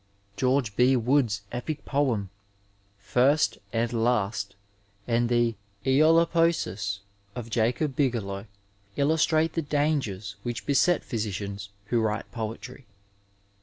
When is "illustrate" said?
8.95-9.53